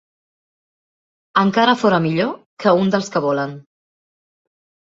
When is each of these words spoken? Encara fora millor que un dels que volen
Encara 1.43 1.77
fora 1.83 2.01
millor 2.07 2.31
que 2.65 2.75
un 2.81 2.93
dels 2.97 3.15
que 3.17 3.25
volen 3.27 3.55